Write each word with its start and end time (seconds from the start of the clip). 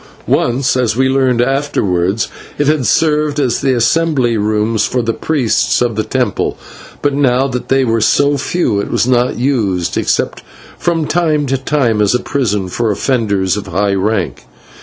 Once, 0.25 0.75
as 0.75 0.95
we 0.97 1.07
learned 1.07 1.43
afterwards, 1.43 2.27
it 2.57 2.65
had 2.65 2.87
served 2.87 3.39
as 3.39 3.61
the 3.61 3.75
assembly 3.75 4.35
rooms 4.35 4.83
for 4.83 5.03
the 5.03 5.13
priests 5.13 5.79
of 5.79 5.95
the 5.95 6.01
temple, 6.03 6.57
but 7.03 7.13
now 7.13 7.47
that 7.47 7.67
they 7.69 7.85
were 7.85 8.01
so 8.01 8.35
few 8.35 8.79
it 8.79 8.89
was 8.89 9.05
not 9.05 9.37
used, 9.37 9.97
except 9.99 10.41
from 10.79 11.05
time 11.05 11.45
to 11.45 11.55
time 11.55 12.01
as 12.01 12.15
a 12.15 12.19
prison 12.19 12.67
for 12.67 12.89
offenders 12.89 13.55
of 13.55 13.67
high 13.67 13.93
rank. 13.93 14.45